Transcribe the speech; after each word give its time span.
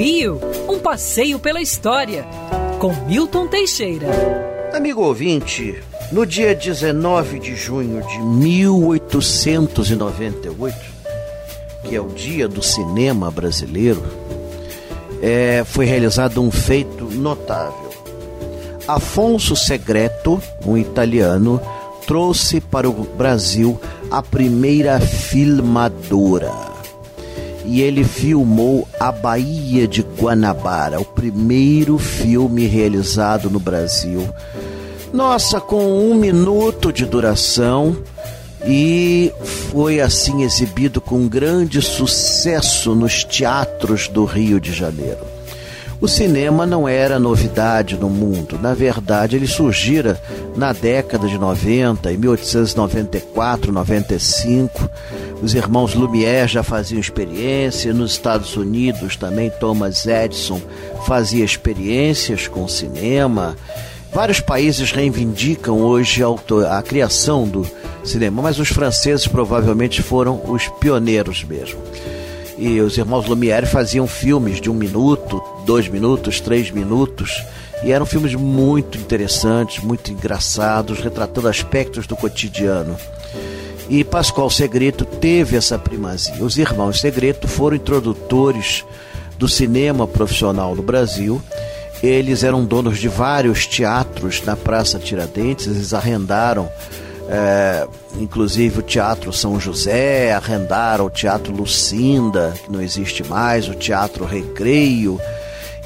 Rio, 0.00 0.40
um 0.66 0.78
passeio 0.78 1.38
pela 1.38 1.60
história, 1.60 2.24
com 2.78 2.90
Milton 3.04 3.46
Teixeira. 3.46 4.06
Amigo 4.72 5.02
ouvinte, 5.02 5.78
no 6.10 6.24
dia 6.24 6.54
19 6.54 7.38
de 7.38 7.54
junho 7.54 8.02
de 8.06 8.18
1898, 8.18 10.74
que 11.84 11.94
é 11.94 12.00
o 12.00 12.08
dia 12.08 12.48
do 12.48 12.62
cinema 12.62 13.30
brasileiro, 13.30 14.02
é, 15.20 15.64
foi 15.66 15.84
realizado 15.84 16.40
um 16.40 16.50
feito 16.50 17.04
notável. 17.04 17.90
Afonso 18.88 19.54
Segreto, 19.54 20.42
um 20.64 20.78
italiano, 20.78 21.60
trouxe 22.06 22.58
para 22.58 22.88
o 22.88 23.04
Brasil 23.04 23.78
a 24.10 24.22
primeira 24.22 24.98
filmadora 24.98 26.69
e 27.64 27.82
ele 27.82 28.04
filmou 28.04 28.86
A 28.98 29.12
Baía 29.12 29.86
de 29.86 30.02
Guanabara, 30.02 31.00
o 31.00 31.04
primeiro 31.04 31.98
filme 31.98 32.66
realizado 32.66 33.50
no 33.50 33.60
Brasil. 33.60 34.28
Nossa, 35.12 35.60
com 35.60 36.10
um 36.10 36.14
minuto 36.14 36.92
de 36.92 37.04
duração 37.04 37.96
e 38.64 39.32
foi 39.70 40.00
assim 40.00 40.42
exibido 40.42 41.00
com 41.00 41.26
grande 41.26 41.80
sucesso 41.82 42.94
nos 42.94 43.24
teatros 43.24 44.08
do 44.08 44.24
Rio 44.24 44.60
de 44.60 44.72
Janeiro. 44.72 45.39
O 46.00 46.08
cinema 46.08 46.64
não 46.64 46.88
era 46.88 47.18
novidade 47.18 47.94
no 47.94 48.08
mundo, 48.08 48.58
na 48.58 48.72
verdade, 48.72 49.36
ele 49.36 49.46
surgira 49.46 50.18
na 50.56 50.72
década 50.72 51.28
de 51.28 51.36
90, 51.36 52.10
em 52.10 52.16
1894, 52.16 53.70
95. 53.70 54.90
Os 55.42 55.54
irmãos 55.54 55.94
Lumière 55.94 56.48
já 56.48 56.62
faziam 56.62 56.98
experiência, 56.98 57.92
nos 57.92 58.12
Estados 58.12 58.56
Unidos 58.56 59.14
também 59.14 59.50
Thomas 59.50 60.06
Edison 60.06 60.62
fazia 61.06 61.44
experiências 61.44 62.48
com 62.48 62.66
cinema. 62.66 63.54
Vários 64.10 64.40
países 64.40 64.92
reivindicam 64.92 65.82
hoje 65.82 66.22
a, 66.22 66.78
a 66.78 66.82
criação 66.82 67.46
do 67.46 67.66
cinema, 68.02 68.40
mas 68.40 68.58
os 68.58 68.70
franceses 68.70 69.26
provavelmente 69.26 70.02
foram 70.02 70.40
os 70.48 70.66
pioneiros 70.80 71.44
mesmo. 71.44 71.78
E 72.60 72.78
os 72.82 72.98
irmãos 72.98 73.24
Lumière 73.24 73.64
faziam 73.64 74.06
filmes 74.06 74.60
de 74.60 74.68
um 74.68 74.74
minuto, 74.74 75.42
dois 75.64 75.88
minutos, 75.88 76.40
três 76.40 76.70
minutos. 76.70 77.42
E 77.82 77.90
eram 77.90 78.04
filmes 78.04 78.34
muito 78.34 78.98
interessantes, 78.98 79.82
muito 79.82 80.12
engraçados, 80.12 81.00
retratando 81.00 81.48
aspectos 81.48 82.06
do 82.06 82.14
cotidiano. 82.14 82.98
E 83.88 84.04
Pascoal 84.04 84.50
Segreto 84.50 85.06
teve 85.06 85.56
essa 85.56 85.78
primazia. 85.78 86.44
Os 86.44 86.58
irmãos 86.58 87.00
Segreto 87.00 87.48
foram 87.48 87.76
introdutores 87.76 88.84
do 89.38 89.48
cinema 89.48 90.06
profissional 90.06 90.76
no 90.76 90.82
Brasil. 90.82 91.40
Eles 92.02 92.44
eram 92.44 92.62
donos 92.62 92.98
de 92.98 93.08
vários 93.08 93.66
teatros 93.66 94.42
na 94.44 94.54
Praça 94.54 94.98
Tiradentes, 94.98 95.66
eles 95.66 95.94
arrendaram 95.94 96.70
é, 97.32 97.86
inclusive 98.18 98.80
o 98.80 98.82
Teatro 98.82 99.32
São 99.32 99.60
José, 99.60 100.32
arrendaram 100.32 101.06
o 101.06 101.10
Teatro 101.10 101.54
Lucinda, 101.54 102.52
que 102.64 102.72
não 102.72 102.82
existe 102.82 103.22
mais, 103.22 103.68
o 103.68 103.74
Teatro 103.74 104.24
Recreio, 104.24 105.20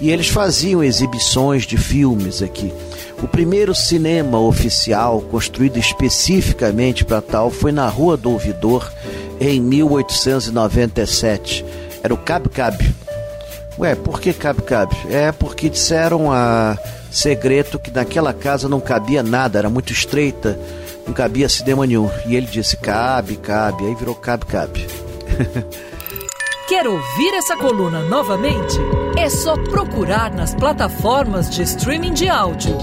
e 0.01 0.11
eles 0.11 0.29
faziam 0.29 0.83
exibições 0.83 1.65
de 1.65 1.77
filmes 1.77 2.41
aqui. 2.41 2.73
O 3.23 3.29
primeiro 3.29 3.75
cinema 3.75 4.41
oficial 4.41 5.21
construído 5.31 5.77
especificamente 5.77 7.05
para 7.05 7.21
tal 7.21 7.51
foi 7.51 7.73
na 7.73 7.87
Rua 7.89 8.17
do 8.17 8.31
Ouvidor, 8.31 8.91
em 9.39 9.61
1897. 9.61 11.63
Era 12.03 12.15
o 12.15 12.19
Cab 12.19 12.49
Cab. 12.49 12.83
Ué, 13.79 13.95
por 13.95 14.19
que 14.19 14.33
Cab 14.33 14.63
Cab? 14.63 14.91
É 15.11 15.31
porque 15.31 15.69
disseram 15.69 16.33
a 16.33 16.79
Segredo 17.11 17.79
que 17.79 17.91
naquela 17.91 18.33
casa 18.33 18.67
não 18.69 18.81
cabia 18.81 19.23
nada, 19.23 19.59
era 19.59 19.71
muito 19.71 19.93
estreita 19.93 20.59
não 21.07 21.15
cabia 21.15 21.49
cinema 21.49 21.87
nenhum. 21.87 22.11
E 22.27 22.37
ele 22.37 22.47
disse: 22.47 22.77
cabe, 22.77 23.37
cabe. 23.37 23.87
Aí 23.87 23.95
virou 23.95 24.15
cabe, 24.15 24.47
cabe. 24.47 24.87
Quer 26.69 26.87
ouvir 26.87 27.35
essa 27.35 27.57
coluna 27.57 28.01
novamente? 28.05 28.79
É 29.19 29.29
só 29.29 29.55
procurar 29.65 30.33
nas 30.33 30.55
plataformas 30.55 31.51
de 31.51 31.63
streaming 31.63 32.15
de 32.15 32.29
áudio. 32.29 32.77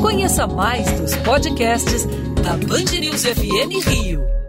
Conheça 0.00 0.46
mais 0.46 0.90
dos 0.92 1.16
podcasts 1.16 2.06
da 2.42 2.56
Band 2.56 2.98
News 3.00 3.24
FM 3.24 3.88
Rio. 3.88 4.43